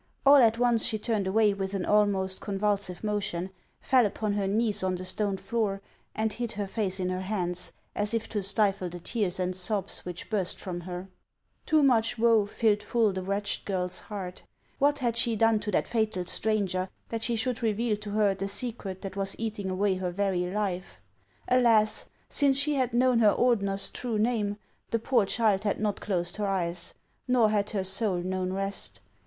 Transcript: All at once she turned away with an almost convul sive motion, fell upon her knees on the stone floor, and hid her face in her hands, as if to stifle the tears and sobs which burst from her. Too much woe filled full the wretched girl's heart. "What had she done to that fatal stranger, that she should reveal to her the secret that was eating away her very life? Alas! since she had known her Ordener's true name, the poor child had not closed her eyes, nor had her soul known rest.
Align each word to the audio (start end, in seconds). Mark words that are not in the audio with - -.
All 0.25 0.37
at 0.37 0.57
once 0.57 0.83
she 0.83 0.97
turned 0.97 1.27
away 1.27 1.53
with 1.53 1.75
an 1.75 1.85
almost 1.85 2.41
convul 2.41 2.79
sive 2.81 3.03
motion, 3.03 3.51
fell 3.81 4.03
upon 4.07 4.33
her 4.33 4.47
knees 4.47 4.81
on 4.81 4.95
the 4.95 5.05
stone 5.05 5.37
floor, 5.37 5.79
and 6.15 6.33
hid 6.33 6.53
her 6.53 6.65
face 6.65 6.99
in 6.99 7.09
her 7.09 7.21
hands, 7.21 7.71
as 7.93 8.15
if 8.15 8.27
to 8.29 8.41
stifle 8.41 8.89
the 8.89 8.99
tears 8.99 9.39
and 9.39 9.55
sobs 9.55 9.99
which 9.99 10.27
burst 10.31 10.59
from 10.59 10.79
her. 10.81 11.07
Too 11.67 11.83
much 11.83 12.17
woe 12.17 12.47
filled 12.47 12.81
full 12.81 13.13
the 13.13 13.21
wretched 13.21 13.63
girl's 13.65 13.99
heart. 13.99 14.41
"What 14.79 14.97
had 14.97 15.17
she 15.17 15.35
done 15.35 15.59
to 15.59 15.71
that 15.73 15.87
fatal 15.87 16.25
stranger, 16.25 16.89
that 17.09 17.21
she 17.21 17.35
should 17.35 17.61
reveal 17.61 17.95
to 17.97 18.09
her 18.09 18.33
the 18.33 18.47
secret 18.47 19.03
that 19.03 19.15
was 19.15 19.35
eating 19.37 19.69
away 19.69 19.97
her 19.97 20.09
very 20.09 20.49
life? 20.51 20.99
Alas! 21.47 22.09
since 22.27 22.57
she 22.57 22.73
had 22.73 22.91
known 22.91 23.19
her 23.19 23.35
Ordener's 23.37 23.91
true 23.91 24.17
name, 24.17 24.57
the 24.89 24.97
poor 24.97 25.27
child 25.27 25.63
had 25.63 25.79
not 25.79 26.01
closed 26.01 26.37
her 26.37 26.47
eyes, 26.47 26.95
nor 27.27 27.51
had 27.51 27.69
her 27.69 27.83
soul 27.83 28.17
known 28.17 28.51
rest. 28.51 28.99